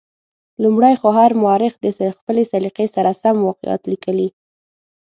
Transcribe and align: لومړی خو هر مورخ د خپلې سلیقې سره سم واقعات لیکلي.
لومړی 0.63 0.93
خو 0.99 1.07
هر 1.19 1.31
مورخ 1.43 1.73
د 1.79 1.85
خپلې 2.17 2.43
سلیقې 2.51 2.87
سره 2.95 3.11
سم 3.21 3.35
واقعات 3.47 3.81
لیکلي. 3.91 4.29